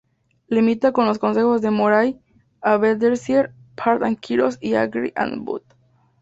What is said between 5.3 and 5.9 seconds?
Bute.